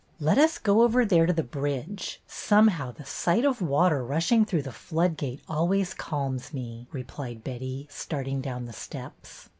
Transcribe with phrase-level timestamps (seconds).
[0.29, 2.23] ''Let us go over there to the bridge.
[2.25, 7.43] Some how the sight of water rushing through the flood gate always calms me," replied
[7.43, 9.49] Betty, starting down the steps.